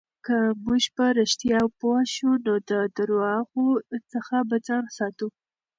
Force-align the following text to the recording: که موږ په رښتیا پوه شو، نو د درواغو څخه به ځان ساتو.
که 0.25 0.37
موږ 0.65 0.83
په 0.95 1.05
رښتیا 1.19 1.59
پوه 1.79 1.99
شو، 2.13 2.31
نو 2.45 2.53
د 2.69 2.71
درواغو 2.97 3.67
څخه 4.11 4.37
به 4.49 4.55
ځان 4.67 4.85
ساتو. 4.97 5.27